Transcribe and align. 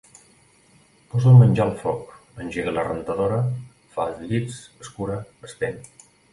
Posa 1.11 1.29
el 1.31 1.37
menjar 1.41 1.63
al 1.67 1.73
foc, 1.81 2.15
engega 2.47 2.75
la 2.79 2.87
rentadora, 2.89 3.39
fa 3.99 4.09
els 4.09 4.27
llits, 4.33 4.59
escura, 4.87 5.23
estén… 5.53 5.83